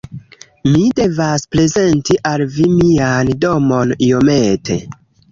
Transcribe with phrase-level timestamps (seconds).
[0.67, 4.79] Mi devas prezenti al vi mian domon iomete.